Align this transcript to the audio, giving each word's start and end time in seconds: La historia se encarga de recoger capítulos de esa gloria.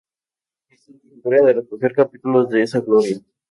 La 0.67 0.73
historia 0.75 0.99
se 0.99 1.15
encarga 1.15 1.45
de 1.45 1.53
recoger 1.53 1.93
capítulos 1.93 2.49
de 2.49 2.63
esa 2.63 2.79
gloria. 2.79 3.21